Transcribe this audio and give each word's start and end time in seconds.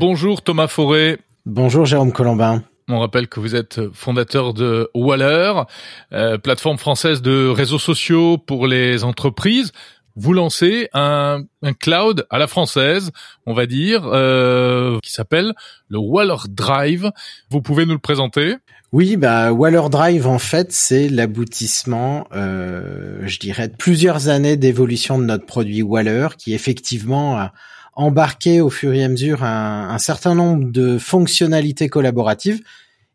Bonjour 0.00 0.42
Thomas 0.42 0.66
Forêt. 0.66 1.18
Bonjour 1.46 1.86
Jérôme 1.86 2.12
Colombin. 2.12 2.64
On 2.88 2.98
rappelle 2.98 3.28
que 3.28 3.38
vous 3.38 3.54
êtes 3.54 3.80
fondateur 3.92 4.52
de 4.52 4.90
Waller, 4.94 5.52
euh, 6.12 6.38
plateforme 6.38 6.78
française 6.78 7.22
de 7.22 7.46
réseaux 7.46 7.78
sociaux 7.78 8.36
pour 8.36 8.66
les 8.66 9.04
entreprises. 9.04 9.70
Vous 10.16 10.32
lancez 10.32 10.88
un, 10.92 11.44
cloud 11.80 12.26
à 12.30 12.38
la 12.38 12.46
française, 12.46 13.10
on 13.46 13.54
va 13.54 13.66
dire, 13.66 14.02
euh, 14.06 14.98
qui 15.02 15.12
s'appelle 15.12 15.54
le 15.88 15.98
Waller 15.98 16.36
Drive. 16.48 17.10
Vous 17.50 17.62
pouvez 17.62 17.86
nous 17.86 17.92
le 17.92 17.98
présenter? 17.98 18.56
Oui, 18.92 19.16
bah 19.16 19.52
Waller 19.52 19.88
Drive 19.90 20.26
en 20.26 20.38
fait 20.38 20.70
c'est 20.70 21.08
l'aboutissement, 21.08 22.26
euh, 22.34 23.20
je 23.22 23.38
dirais, 23.38 23.68
de 23.68 23.74
plusieurs 23.74 24.28
années 24.28 24.58
d'évolution 24.58 25.18
de 25.18 25.24
notre 25.24 25.46
produit 25.46 25.80
Waller, 25.80 26.28
qui 26.36 26.52
effectivement 26.52 27.38
a 27.38 27.52
embarqué 27.94 28.60
au 28.60 28.68
fur 28.68 28.92
et 28.92 29.02
à 29.02 29.08
mesure 29.08 29.44
un, 29.44 29.88
un 29.88 29.98
certain 29.98 30.34
nombre 30.34 30.70
de 30.70 30.98
fonctionnalités 30.98 31.88
collaboratives 31.88 32.62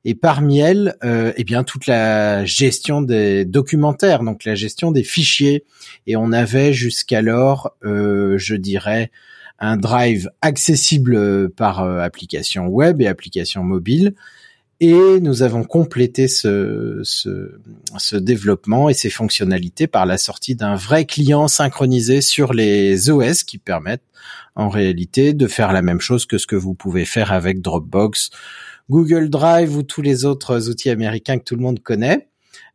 et 0.05 0.15
parmi 0.15 0.59
elles, 0.59 0.95
euh, 1.03 1.33
eh 1.35 1.43
bien 1.43 1.63
toute 1.63 1.87
la 1.87 2.45
gestion 2.45 3.01
des 3.01 3.45
documentaires, 3.45 4.23
donc 4.23 4.45
la 4.45 4.55
gestion 4.55 4.91
des 4.91 5.03
fichiers. 5.03 5.65
Et 6.05 6.15
on 6.15 6.31
avait 6.31 6.71
jusqu'alors, 6.71 7.75
euh, 7.83 8.37
je 8.37 8.55
dirais, 8.55 9.11
un 9.59 9.75
drive 9.75 10.29
accessible 10.41 11.49
par 11.49 11.81
euh, 11.81 11.99
application 11.99 12.67
web 12.67 13.01
et 13.01 13.07
application 13.07 13.63
mobile. 13.63 14.13
Et 14.79 15.19
nous 15.21 15.41
avons 15.41 15.63
complété 15.63 16.27
ce, 16.27 17.01
ce, 17.03 17.59
ce, 17.97 18.15
développement 18.15 18.89
et 18.89 18.93
ces 18.93 19.09
fonctionnalités 19.09 19.87
par 19.87 20.05
la 20.05 20.19
sortie 20.19 20.55
d'un 20.55 20.75
vrai 20.75 21.05
client 21.05 21.47
synchronisé 21.47 22.21
sur 22.21 22.53
les 22.53 23.09
OS 23.09 23.41
qui 23.41 23.57
permettent 23.57 24.03
en 24.55 24.69
réalité 24.69 25.33
de 25.33 25.47
faire 25.47 25.73
la 25.73 25.81
même 25.81 25.99
chose 25.99 26.27
que 26.27 26.37
ce 26.37 26.45
que 26.45 26.55
vous 26.55 26.75
pouvez 26.75 27.05
faire 27.05 27.31
avec 27.31 27.61
Dropbox 27.61 28.29
Google 28.89 29.29
Drive 29.29 29.75
ou 29.75 29.83
tous 29.83 30.01
les 30.01 30.25
autres 30.25 30.69
outils 30.69 30.89
américains 30.89 31.37
que 31.37 31.43
tout 31.43 31.55
le 31.55 31.61
monde 31.61 31.81
connaît, 31.81 32.29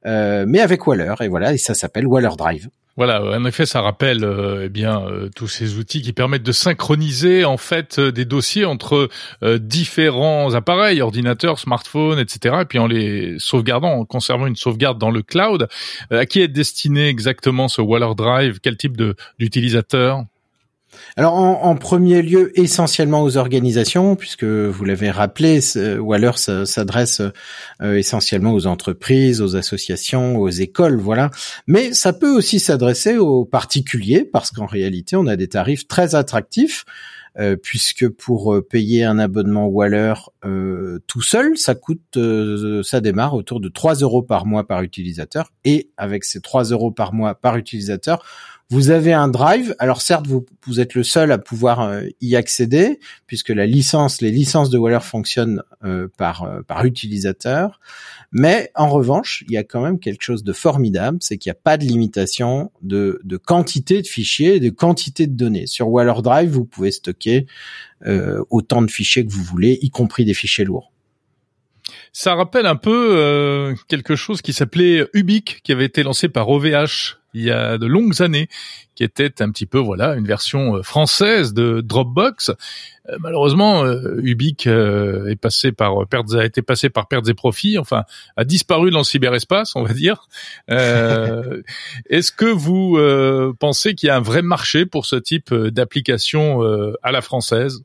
euh, 0.07 0.45
mais 0.47 0.61
avec 0.61 0.87
Waller. 0.87 1.15
Et 1.21 1.29
voilà, 1.29 1.55
et 1.55 1.59
ça 1.59 1.75
s'appelle 1.75 2.07
Waller 2.07 2.37
Drive. 2.37 2.69
Voilà, 2.99 3.25
en 3.25 3.47
effet, 3.47 3.65
ça 3.65 3.81
rappelle 3.81 4.23
euh, 4.23 4.65
eh 4.67 4.69
bien 4.69 5.01
euh, 5.07 5.31
tous 5.35 5.49
ces 5.49 5.79
outils 5.79 6.03
qui 6.03 6.13
permettent 6.13 6.43
de 6.43 6.53
synchroniser 6.53 7.47
en 7.47 7.57
fait 7.57 7.99
des 7.99 8.27
dossiers 8.27 8.67
entre 8.67 9.09
différents 9.43 10.53
appareils, 10.53 11.01
ordinateurs, 11.01 11.59
smartphones, 11.59 12.19
etc. 12.19 12.57
Et 12.61 12.65
puis 12.67 12.79
en 12.79 12.87
les 12.87 13.37
sauvegardant, 13.39 13.93
en 13.93 14.05
conservant 14.05 14.47
une 14.47 14.57
sauvegarde 14.57 14.99
dans 14.99 15.11
le 15.11 15.23
cloud. 15.23 15.69
à 16.11 16.27
qui 16.27 16.43
est 16.43 16.49
destiné 16.49 17.09
exactement 17.09 17.69
ce 17.69 17.81
Waller 17.81 18.15
Drive? 18.15 18.61
Quel 18.61 18.77
type 18.77 18.99
de 18.99 19.17
d'utilisateur? 19.39 20.25
Alors 21.17 21.35
en, 21.35 21.75
premier 21.77 22.23
lieu, 22.23 22.59
essentiellement 22.59 23.23
aux 23.23 23.37
organisations, 23.37 24.17
puisque 24.17 24.45
vous 24.45 24.85
l'avez 24.85 25.11
rappelé, 25.11 25.61
Waller 25.99 26.33
s'adresse 26.37 27.21
euh, 27.83 27.97
essentiellement 27.97 28.53
aux 28.53 28.67
entreprises, 28.67 29.41
aux 29.41 29.57
associations, 29.57 30.37
aux 30.37 30.49
écoles, 30.49 30.99
voilà. 30.99 31.31
Mais 31.67 31.93
ça 31.93 32.13
peut 32.13 32.31
aussi 32.31 32.61
s'adresser 32.61 33.17
aux 33.17 33.45
particuliers, 33.45 34.25
parce 34.25 34.51
qu'en 34.51 34.67
réalité, 34.67 35.17
on 35.17 35.27
a 35.27 35.37
des 35.37 35.49
tarifs 35.49 35.87
très 35.87 36.15
attractifs. 36.15 36.85
Euh, 37.39 37.57
puisque 37.57 38.07
pour 38.11 38.55
euh, 38.55 38.61
payer 38.61 39.05
un 39.05 39.19
abonnement 39.19 39.67
Waller 39.67 40.13
tout 41.07 41.23
seul, 41.23 41.57
ça 41.57 41.75
coûte, 41.75 42.19
ça 42.83 43.01
démarre 43.01 43.35
autour 43.35 43.61
de 43.61 43.69
3 43.69 43.95
euros 43.97 44.23
par 44.23 44.45
mois 44.45 44.67
par 44.67 44.83
utilisateur, 44.83 45.53
et 45.65 45.91
avec 45.97 46.25
ces 46.25 46.41
3 46.41 46.65
euros 46.65 46.91
par 46.91 47.15
mois 47.15 47.35
par 47.35 47.57
utilisateur, 47.57 48.23
vous 48.73 48.89
avez 48.89 49.13
un 49.13 49.29
drive. 49.29 49.75
Alors 49.79 50.01
certes, 50.01 50.27
vous, 50.27 50.47
vous 50.67 50.81
êtes 50.81 50.95
le 50.95 51.03
seul 51.03 51.31
à 51.31 51.37
pouvoir 51.37 51.81
euh, 51.83 52.05
y 52.23 52.37
accéder 52.37 53.01
puisque 53.27 53.51
la 53.51 53.67
licence, 53.67 54.23
les 54.23 54.31
licences 54.31 54.71
de 54.71 54.79
Waller 54.79 55.03
fonctionnent 55.03 55.63
euh, 55.85 56.09
par 56.17 56.45
euh, 56.45 56.63
par 56.63 56.87
utilisateur. 56.87 57.81
Mais 58.33 58.71
en 58.75 58.89
revanche, 58.89 59.45
il 59.47 59.53
y 59.53 59.59
a 59.59 59.63
quand 59.63 59.83
même 59.83 59.99
quelque 59.99 60.23
chose 60.23 60.43
de 60.43 60.55
formidable, 60.55 61.19
c'est 61.21 61.37
qu'il 61.37 61.51
n'y 61.51 61.59
a 61.59 61.61
pas 61.63 61.77
de 61.77 61.85
limitation 61.85 62.73
de, 62.81 63.21
de 63.25 63.37
quantité 63.37 64.01
de 64.01 64.07
fichiers 64.07 64.59
de 64.59 64.71
quantité 64.71 65.27
de 65.27 65.37
données. 65.37 65.67
Sur 65.67 65.91
Waller 65.91 66.23
Drive, 66.23 66.49
vous 66.49 66.65
pouvez 66.65 66.93
stocker 66.93 67.22
autant 68.51 68.83
de 68.83 68.91
fichiers 68.91 69.25
que 69.25 69.33
vous 69.33 69.43
voulez, 69.43 69.79
y 69.83 69.91
compris 69.91 70.25
des 70.25 70.35
fichiers 70.35 70.65
lourds. 70.65 70.93
Ça 72.13 72.35
rappelle 72.35 72.67
un 72.67 72.77
peu 72.77 73.75
quelque 73.89 74.17
chose 74.17 74.43
qui 74.43 74.53
s'appelait 74.53 75.09
Ubique, 75.15 75.61
qui 75.63 75.73
avait 75.73 75.87
été 75.87 76.03
lancé 76.03 76.29
par 76.29 76.49
OVH 76.49 77.23
il 77.35 77.43
y 77.45 77.51
a 77.51 77.79
de 77.79 77.87
longues 77.87 78.21
années, 78.23 78.49
qui 78.95 79.05
était 79.05 79.43
un 79.43 79.51
petit 79.51 79.67
peu 79.67 79.79
voilà 79.79 80.15
une 80.15 80.27
version 80.27 80.77
euh, 80.77 80.83
française 80.83 81.55
de 81.55 81.81
Dropbox. 81.81 82.51
Euh, 82.51 83.17
malheureusement, 83.21 83.85
euh, 83.85 84.21
Ubique 84.23 84.67
est 84.67 85.41
passé 85.41 85.73
par 85.73 86.07
pertes, 86.07 86.35
a 86.35 86.45
été 86.45 86.63
passé 86.63 86.91
par 86.91 87.09
pertes 87.09 87.29
et 87.29 87.35
profits, 87.35 87.79
enfin 87.79 88.05
a 88.37 88.45
disparu 88.45 88.91
dans 88.91 88.99
le 88.99 89.05
cyberespace, 89.05 89.77
on 89.77 89.83
va 89.83 89.95
dire. 89.95 90.29
Est-ce 90.69 92.33
que 92.33 92.47
vous 92.47 92.99
pensez 93.59 93.95
qu'il 93.95 94.09
y 94.09 94.11
a 94.11 94.17
un 94.17 94.21
vrai 94.21 94.43
marché 94.43 94.87
pour 94.87 95.07
ce 95.07 95.17
type 95.17 95.55
d'application 95.55 96.61
à 97.03 97.13
la 97.13 97.21
française? 97.23 97.83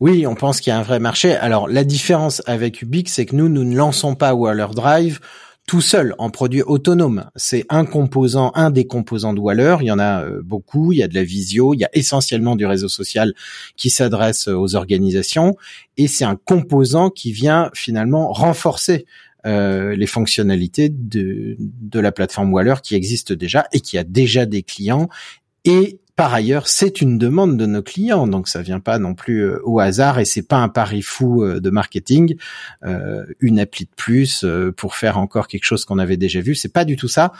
Oui, 0.00 0.26
on 0.26 0.34
pense 0.34 0.60
qu'il 0.60 0.70
y 0.70 0.74
a 0.74 0.78
un 0.78 0.82
vrai 0.82 1.00
marché. 1.00 1.34
Alors 1.34 1.68
la 1.68 1.84
différence 1.84 2.42
avec 2.46 2.82
Ubique, 2.82 3.08
c'est 3.08 3.26
que 3.26 3.36
nous, 3.36 3.48
nous 3.48 3.64
ne 3.64 3.76
lançons 3.76 4.14
pas 4.14 4.34
Waller 4.34 4.68
Drive 4.74 5.20
tout 5.66 5.80
seul 5.80 6.14
en 6.18 6.30
produit 6.30 6.62
autonome. 6.62 7.30
C'est 7.36 7.64
un 7.68 7.84
composant, 7.84 8.50
un 8.54 8.70
des 8.70 8.86
composants 8.86 9.32
de 9.32 9.40
Waller. 9.40 9.76
Il 9.80 9.86
y 9.86 9.90
en 9.90 9.98
a 9.98 10.24
euh, 10.24 10.42
beaucoup. 10.42 10.92
Il 10.92 10.98
y 10.98 11.02
a 11.02 11.08
de 11.08 11.14
la 11.14 11.22
visio. 11.22 11.72
Il 11.74 11.80
y 11.80 11.84
a 11.84 11.90
essentiellement 11.92 12.56
du 12.56 12.66
réseau 12.66 12.88
social 12.88 13.32
qui 13.76 13.88
s'adresse 13.88 14.48
euh, 14.48 14.54
aux 14.54 14.74
organisations. 14.74 15.56
Et 15.96 16.08
c'est 16.08 16.24
un 16.24 16.36
composant 16.36 17.10
qui 17.10 17.32
vient 17.32 17.70
finalement 17.74 18.32
renforcer 18.32 19.06
euh, 19.46 19.94
les 19.96 20.06
fonctionnalités 20.06 20.88
de, 20.88 21.56
de 21.58 22.00
la 22.00 22.12
plateforme 22.12 22.52
Waller 22.52 22.76
qui 22.82 22.94
existe 22.94 23.32
déjà 23.32 23.66
et 23.72 23.80
qui 23.80 23.98
a 23.98 24.04
déjà 24.04 24.46
des 24.46 24.62
clients 24.62 25.08
et 25.64 26.00
par 26.14 26.34
ailleurs, 26.34 26.68
c'est 26.68 27.00
une 27.00 27.16
demande 27.16 27.56
de 27.56 27.64
nos 27.64 27.82
clients, 27.82 28.26
donc 28.26 28.46
ça 28.46 28.60
vient 28.60 28.80
pas 28.80 28.98
non 28.98 29.14
plus 29.14 29.40
euh, 29.40 29.60
au 29.64 29.80
hasard 29.80 30.18
et 30.18 30.26
c'est 30.26 30.46
pas 30.46 30.58
un 30.58 30.68
pari 30.68 31.00
fou 31.00 31.42
euh, 31.42 31.58
de 31.58 31.70
marketing, 31.70 32.36
euh, 32.84 33.24
une 33.40 33.58
appli 33.58 33.86
de 33.86 33.90
plus 33.96 34.44
pour 34.76 34.94
faire 34.94 35.16
encore 35.16 35.48
quelque 35.48 35.64
chose 35.64 35.84
qu'on 35.84 35.98
avait 35.98 36.18
déjà 36.18 36.40
vu, 36.40 36.54
c'est 36.54 36.72
pas 36.72 36.84
du 36.84 36.96
tout 36.96 37.08
ça. 37.08 37.32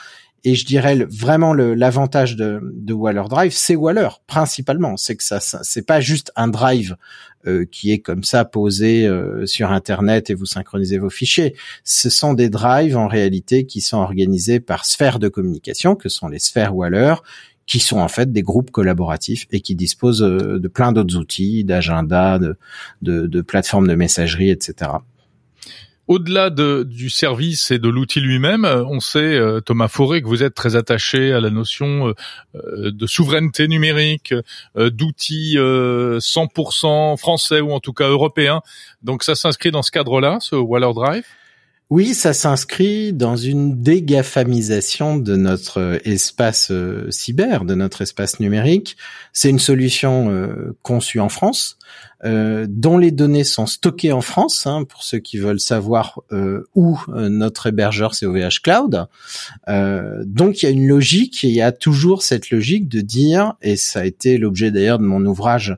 Et 0.44 0.56
je 0.56 0.66
dirais 0.66 1.06
vraiment 1.09 1.55
l'avantage 1.55 2.34
de, 2.34 2.60
de 2.75 2.93
Waller 2.93 3.22
Drive, 3.31 3.53
c'est 3.53 3.77
Waller 3.77 4.09
principalement, 4.27 4.97
c'est 4.97 5.15
que 5.15 5.22
ça, 5.22 5.39
c'est 5.39 5.87
pas 5.87 6.00
juste 6.00 6.33
un 6.34 6.49
drive 6.49 6.97
qui 7.71 7.93
est 7.93 8.00
comme 8.00 8.25
ça 8.25 8.44
posé 8.44 9.09
sur 9.44 9.71
Internet 9.71 10.31
et 10.31 10.34
vous 10.34 10.47
synchronisez 10.47 10.99
vos 10.99 11.10
fichiers. 11.10 11.54
Ce 11.84 12.10
sont 12.10 12.34
des 12.34 12.49
drives 12.49 12.97
en 12.97 13.06
réalité 13.06 13.66
qui 13.66 13.81
sont 13.81 13.99
organisés 13.99 14.59
par 14.59 14.84
sphères 14.84 15.21
de 15.21 15.28
communication, 15.28 15.94
que 15.94 16.09
sont 16.09 16.27
les 16.27 16.41
sphères 16.41 16.75
Waller, 16.75 17.15
qui 17.66 17.80
sont 17.80 17.98
en 17.98 18.08
fait 18.08 18.32
des 18.32 18.42
groupes 18.42 18.70
collaboratifs 18.70 19.46
et 19.50 19.60
qui 19.60 19.74
disposent 19.74 20.22
euh, 20.22 20.58
de 20.58 20.68
plein 20.68 20.92
d'autres 20.92 21.16
outils, 21.16 21.64
d'agenda, 21.64 22.38
de, 22.38 22.56
de, 23.02 23.26
de 23.26 23.40
plateformes 23.40 23.88
de 23.88 23.94
messagerie, 23.94 24.50
etc. 24.50 24.90
Au-delà 26.08 26.50
de, 26.50 26.82
du 26.82 27.08
service 27.08 27.70
et 27.70 27.78
de 27.78 27.88
l'outil 27.88 28.20
lui-même, 28.20 28.64
on 28.64 28.98
sait, 28.98 29.20
euh, 29.20 29.60
Thomas 29.60 29.86
Fauré, 29.86 30.20
que 30.20 30.26
vous 30.26 30.42
êtes 30.42 30.54
très 30.54 30.74
attaché 30.74 31.32
à 31.32 31.40
la 31.40 31.50
notion 31.50 32.12
euh, 32.56 32.90
de 32.90 33.06
souveraineté 33.06 33.68
numérique, 33.68 34.34
d'outils 34.76 35.56
100% 35.56 37.16
français 37.16 37.60
ou 37.60 37.72
en 37.72 37.80
tout 37.80 37.92
cas 37.92 38.08
européens. 38.08 38.60
Donc 39.02 39.22
ça 39.22 39.36
s'inscrit 39.36 39.70
dans 39.70 39.82
ce 39.82 39.92
cadre-là, 39.92 40.38
ce 40.40 40.56
Waller 40.56 40.92
Drive? 40.92 41.24
Oui, 41.92 42.14
ça 42.14 42.32
s'inscrit 42.32 43.12
dans 43.12 43.36
une 43.36 43.82
dégafamisation 43.82 45.19
de 45.19 45.36
notre 45.36 46.00
espace 46.06 46.70
euh, 46.70 47.10
cyber, 47.10 47.66
de 47.66 47.74
notre 47.74 48.00
espace 48.00 48.41
numérique. 48.41 48.97
C'est 49.34 49.50
une 49.50 49.59
solution 49.59 50.30
euh, 50.30 50.74
conçue 50.80 51.21
en 51.21 51.28
France, 51.28 51.77
euh, 52.24 52.66
dont 52.66 52.97
les 52.97 53.10
données 53.10 53.44
sont 53.44 53.66
stockées 53.66 54.10
en 54.10 54.22
France, 54.22 54.66
hein, 54.66 54.84
pour 54.84 55.03
ceux 55.03 55.18
qui 55.18 55.36
veulent 55.36 55.60
savoir 55.60 56.21
où 56.74 56.98
notre 57.10 57.66
hébergeur 57.66 58.15
c'est 58.15 58.24
OVH 58.24 58.62
Cloud. 58.62 59.06
donc 59.68 60.62
il 60.62 60.65
y 60.65 60.68
a 60.68 60.72
une 60.72 60.89
logique, 60.89 61.44
et 61.44 61.48
il 61.48 61.54
y 61.54 61.60
a 61.60 61.72
toujours 61.72 62.22
cette 62.22 62.48
logique 62.48 62.89
de 62.89 63.03
dire, 63.03 63.53
et 63.60 63.77
ça 63.77 64.00
a 64.00 64.04
été 64.06 64.39
l'objet 64.39 64.71
d'ailleurs 64.71 64.98
de 64.98 65.04
mon 65.04 65.22
ouvrage 65.27 65.77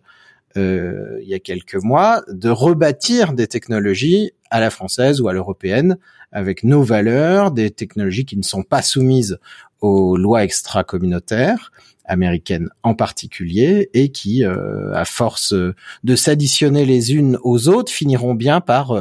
il 0.56 1.26
y 1.26 1.34
a 1.34 1.38
quelques 1.38 1.82
mois, 1.82 2.22
de 2.28 2.48
rebâtir 2.48 3.32
des 3.32 3.46
technologies 3.46 4.32
à 4.50 4.60
la 4.60 4.70
française 4.70 5.20
ou 5.20 5.28
à 5.28 5.32
l'européenne, 5.32 5.98
avec 6.30 6.64
nos 6.64 6.82
valeurs, 6.82 7.50
des 7.50 7.70
technologies 7.70 8.24
qui 8.24 8.36
ne 8.36 8.42
sont 8.42 8.62
pas 8.62 8.82
soumises 8.82 9.38
aux 9.80 10.16
lois 10.16 10.44
extra-communautaires 10.44 11.72
américaines 12.06 12.68
en 12.82 12.94
particulier 12.94 13.88
et 13.94 14.10
qui, 14.10 14.44
euh, 14.44 14.92
à 14.94 15.04
force 15.04 15.54
de 15.54 16.16
s'additionner 16.16 16.84
les 16.84 17.14
unes 17.14 17.38
aux 17.42 17.68
autres, 17.68 17.90
finiront 17.90 18.34
bien 18.34 18.60
par 18.60 18.92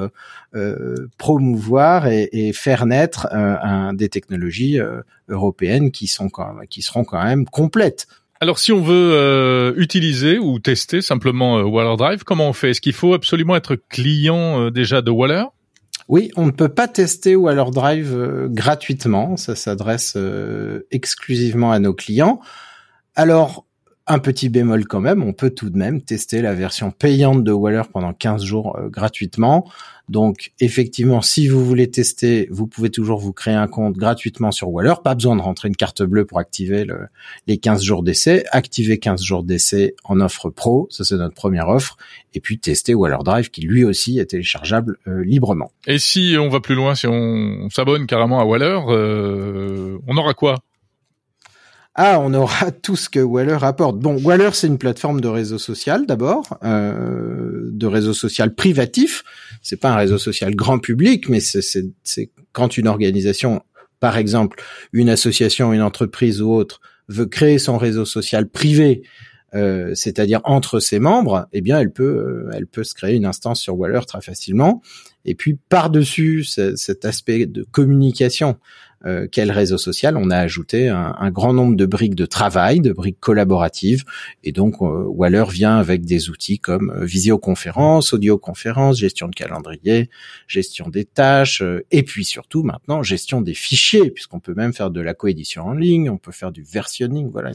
euh, 0.55 1.09
promouvoir 1.17 2.07
et, 2.07 2.53
faire 2.53 2.85
naître 2.85 3.27
des 3.93 4.09
technologies 4.09 4.79
européennes 5.27 5.91
qui 5.91 6.07
sont 6.07 6.29
qui 6.69 6.81
seront 6.81 7.03
quand 7.03 7.23
même 7.23 7.45
complètes. 7.45 8.07
Alors, 8.43 8.59
si 8.59 8.73
on 8.73 8.81
veut 8.81 9.73
utiliser 9.77 10.37
ou 10.37 10.59
tester 10.59 11.01
simplement 11.01 11.61
Waller 11.61 11.95
Drive, 11.95 12.23
comment 12.25 12.49
on 12.49 12.53
fait? 12.53 12.71
Est-ce 12.71 12.81
qu'il 12.81 12.91
faut 12.91 13.13
absolument 13.13 13.55
être 13.55 13.77
client 13.89 14.69
déjà 14.69 15.01
de 15.01 15.11
Waller? 15.11 15.45
Oui, 16.09 16.31
on 16.35 16.45
ne 16.45 16.51
peut 16.51 16.69
pas 16.69 16.87
tester 16.87 17.35
Waller 17.35 17.71
Drive 17.71 18.13
euh, 18.13 18.47
gratuitement. 18.49 19.37
Ça 19.37 19.55
s'adresse 19.55 20.13
euh, 20.17 20.85
exclusivement 20.91 21.71
à 21.71 21.79
nos 21.79 21.93
clients. 21.93 22.41
Alors, 23.15 23.65
un 24.07 24.19
petit 24.19 24.49
bémol 24.49 24.85
quand 24.85 24.99
même, 24.99 25.23
on 25.23 25.33
peut 25.33 25.51
tout 25.51 25.69
de 25.69 25.77
même 25.77 26.01
tester 26.01 26.41
la 26.41 26.53
version 26.53 26.91
payante 26.91 27.43
de 27.43 27.51
Waller 27.51 27.83
pendant 27.91 28.13
15 28.13 28.43
jours 28.43 28.77
euh, 28.77 28.89
gratuitement. 28.89 29.65
Donc 30.09 30.51
effectivement, 30.59 31.21
si 31.21 31.47
vous 31.47 31.63
voulez 31.63 31.89
tester, 31.89 32.49
vous 32.51 32.67
pouvez 32.67 32.89
toujours 32.89 33.19
vous 33.19 33.31
créer 33.31 33.53
un 33.53 33.67
compte 33.67 33.95
gratuitement 33.95 34.51
sur 34.51 34.69
Waller. 34.69 34.95
Pas 35.01 35.15
besoin 35.15 35.37
de 35.37 35.41
rentrer 35.41 35.69
une 35.69 35.77
carte 35.77 36.03
bleue 36.03 36.25
pour 36.25 36.39
activer 36.39 36.85
les 37.47 37.57
15 37.57 37.81
jours 37.81 38.03
d'essai. 38.03 38.43
Activer 38.51 38.99
15 38.99 39.23
jours 39.23 39.43
d'essai 39.43 39.95
en 40.03 40.19
offre 40.19 40.49
pro, 40.49 40.87
ça 40.89 41.05
c'est 41.05 41.15
notre 41.15 41.35
première 41.35 41.69
offre. 41.69 41.95
Et 42.33 42.41
puis 42.41 42.59
tester 42.59 42.93
Waller 42.93 43.19
Drive 43.23 43.49
qui 43.49 43.61
lui 43.61 43.85
aussi 43.85 44.19
est 44.19 44.25
téléchargeable 44.25 44.97
euh, 45.07 45.23
librement. 45.23 45.71
Et 45.87 45.99
si 45.99 46.35
on 46.37 46.49
va 46.49 46.59
plus 46.59 46.75
loin, 46.75 46.95
si 46.95 47.07
on 47.07 47.69
s'abonne 47.69 48.05
carrément 48.05 48.41
à 48.41 48.43
Waller, 48.43 48.79
euh, 48.89 49.97
on 50.07 50.17
aura 50.17 50.33
quoi? 50.33 50.59
Ah, 51.95 52.19
on 52.19 52.33
aura 52.33 52.71
tout 52.83 52.95
ce 52.95 53.09
que 53.09 53.19
Waller 53.19 53.57
apporte. 53.61 53.99
Bon, 53.99 54.19
Waller, 54.21 54.49
c'est 54.53 54.67
une 54.67 54.77
plateforme 54.77 55.21
de 55.21 55.27
réseau 55.27 55.57
social 55.57 56.05
d'abord, 56.05 56.57
euh, 56.63 57.69
de 57.71 57.87
réseau 57.87 58.13
social 58.13 58.55
privatif. 58.55 59.23
C'est 59.61 59.79
pas 59.79 59.91
un 59.91 59.97
réseau 59.97 60.17
social 60.17 60.55
grand 60.55 60.79
public, 60.79 61.29
mais 61.29 61.39
c'est 61.39 62.31
quand 62.51 62.77
une 62.77 62.87
organisation, 62.87 63.61
par 63.99 64.17
exemple, 64.17 64.61
une 64.91 65.09
association, 65.09 65.73
une 65.73 65.81
entreprise 65.81 66.41
ou 66.41 66.51
autre, 66.51 66.81
veut 67.09 67.25
créer 67.25 67.59
son 67.59 67.77
réseau 67.77 68.05
social 68.05 68.49
privé, 68.49 69.03
euh, 69.53 69.93
c'est-à-dire 69.93 70.41
entre 70.45 70.79
ses 70.79 70.99
membres, 70.99 71.47
eh 71.53 71.61
bien, 71.61 71.79
elle 71.79 71.91
peut, 71.91 72.47
euh, 72.47 72.51
elle 72.53 72.65
peut 72.65 72.83
se 72.83 72.95
créer 72.95 73.15
une 73.15 73.25
instance 73.25 73.61
sur 73.61 73.77
Waller 73.77 73.99
très 74.07 74.21
facilement. 74.21 74.81
Et 75.25 75.35
puis 75.35 75.59
par-dessus 75.69 76.43
cet 76.43 77.05
aspect 77.05 77.45
de 77.45 77.63
communication 77.71 78.57
euh, 79.05 79.27
quel 79.29 79.51
réseau 79.51 79.77
social, 79.77 80.15
on 80.15 80.29
a 80.29 80.37
ajouté 80.37 80.87
un, 80.89 81.31
grand 81.31 81.53
nombre 81.53 81.75
de 81.75 81.85
briques 81.85 82.15
de 82.15 82.25
travail, 82.25 82.79
de 82.79 82.93
briques 82.93 83.19
collaboratives, 83.19 84.03
et 84.43 84.51
donc 84.51 84.75
euh, 84.81 85.03
Waller 85.07 85.45
vient 85.49 85.77
avec 85.77 86.05
des 86.05 86.29
outils 86.29 86.59
comme 86.59 86.91
euh, 86.91 87.03
visioconférence, 87.03 88.13
audioconférence, 88.13 88.97
gestion 88.97 89.27
de 89.27 89.35
calendrier, 89.35 90.09
gestion 90.47 90.87
des 90.89 91.05
tâches, 91.05 91.63
et 91.91 92.03
puis 92.03 92.23
surtout 92.23 92.63
maintenant 92.63 93.03
gestion 93.03 93.41
des 93.41 93.53
fichiers, 93.53 94.09
puisqu'on 94.09 94.39
peut 94.39 94.53
même 94.53 94.73
faire 94.73 94.89
de 94.89 95.01
la 95.01 95.13
coédition 95.13 95.63
en 95.63 95.73
ligne, 95.73 96.09
on 96.09 96.17
peut 96.17 96.31
faire 96.31 96.51
du 96.51 96.63
versionning, 96.63 97.29
voilà, 97.29 97.51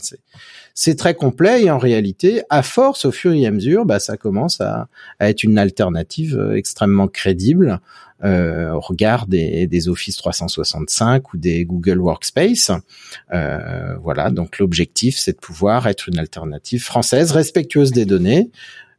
c'est 0.74 0.96
très 0.96 1.14
complet. 1.14 1.64
Et 1.64 1.70
en 1.70 1.78
réalité, 1.78 2.42
à 2.50 2.62
force, 2.62 3.04
au 3.04 3.12
fur 3.12 3.32
et 3.32 3.46
à 3.46 3.50
mesure, 3.50 3.86
bah, 3.86 4.00
ça 4.00 4.16
commence 4.16 4.60
à, 4.60 4.88
à 5.18 5.30
être 5.30 5.44
une 5.44 5.58
alternative 5.58 6.52
extrêmement 6.54 7.08
crédible 7.08 7.80
euh, 8.24 8.72
au 8.72 8.80
regard 8.80 9.28
des, 9.28 9.68
des, 9.68 9.88
Office 9.88 10.16
365 10.16 11.32
ou 11.32 11.36
des 11.36 11.64
Google 11.64 11.98
Workspace. 11.98 12.72
Euh, 13.32 13.96
voilà, 14.02 14.30
donc 14.30 14.58
l'objectif, 14.58 15.16
c'est 15.16 15.34
de 15.34 15.38
pouvoir 15.38 15.86
être 15.86 16.08
une 16.08 16.18
alternative 16.18 16.82
française 16.82 17.30
respectueuse 17.30 17.92
des 17.92 18.06
données, 18.06 18.50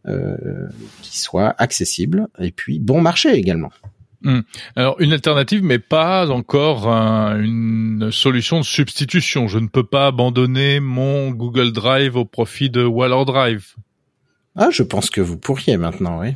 euh, 0.08 0.68
qui 1.02 1.20
soit 1.20 1.54
accessible 1.58 2.30
et 2.40 2.52
puis 2.52 2.80
bon 2.80 3.02
marché 3.02 3.34
également. 3.34 3.72
Hmm. 4.22 4.40
Alors 4.78 4.96
une 5.02 5.12
alternative, 5.12 5.64
mais 5.64 5.80
pas 5.80 6.30
encore 6.30 6.88
une 6.88 8.10
solution 8.14 8.60
de 8.60 8.66
substitution. 8.66 9.50
Je 9.50 9.60
ne 9.60 9.68
peux 9.68 9.86
pas 9.86 10.08
abandonner 10.08 10.80
mon 10.80 11.32
Google 11.32 11.74
Drive 11.74 12.16
au 12.16 12.24
profit 12.24 12.70
de 12.70 12.86
Waller 12.86 13.26
Drive. 13.26 13.76
Ah, 14.56 14.70
je 14.72 14.84
pense 14.84 15.10
que 15.10 15.20
vous 15.20 15.38
pourriez 15.38 15.76
maintenant, 15.76 16.22
oui. 16.22 16.36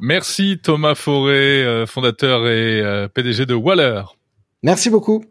Merci 0.00 0.58
Thomas 0.62 0.94
Forêt, 0.94 1.64
euh, 1.64 1.86
fondateur 1.86 2.46
et 2.46 2.80
euh, 2.80 3.08
PDG 3.08 3.46
de 3.46 3.54
Waller. 3.54 4.02
Merci 4.62 4.90
beaucoup. 4.90 5.24